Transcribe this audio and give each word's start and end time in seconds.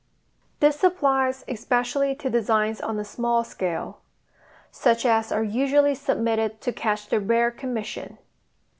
This 0.61 0.83
applies 0.83 1.45
especially 1.47 2.15
to 2.15 2.27
designs 2.31 2.81
on 2.81 2.97
a 2.97 3.05
small 3.05 3.43
scale, 3.43 3.99
such 4.71 5.05
as 5.05 5.31
are 5.31 5.43
usually 5.43 5.93
submitted 5.93 6.59
to 6.61 6.73
catch 6.73 7.09
the 7.09 7.19
rare 7.19 7.51
commission. 7.51 8.17